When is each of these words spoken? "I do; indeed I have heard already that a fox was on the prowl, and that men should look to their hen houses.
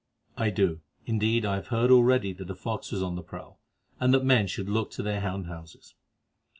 "I 0.35 0.49
do; 0.49 0.81
indeed 1.05 1.45
I 1.45 1.53
have 1.57 1.67
heard 1.67 1.91
already 1.91 2.33
that 2.33 2.49
a 2.49 2.55
fox 2.55 2.91
was 2.91 3.03
on 3.03 3.15
the 3.15 3.21
prowl, 3.21 3.59
and 3.99 4.11
that 4.15 4.25
men 4.25 4.47
should 4.47 4.67
look 4.67 4.89
to 4.93 5.03
their 5.03 5.19
hen 5.21 5.43
houses. 5.43 5.93